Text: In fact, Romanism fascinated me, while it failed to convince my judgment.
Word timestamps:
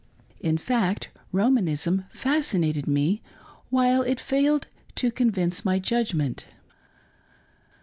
In 0.39 0.57
fact, 0.57 1.09
Romanism 1.31 2.05
fascinated 2.09 2.87
me, 2.87 3.21
while 3.69 4.01
it 4.01 4.19
failed 4.19 4.65
to 4.95 5.11
convince 5.11 5.63
my 5.63 5.77
judgment. 5.77 6.45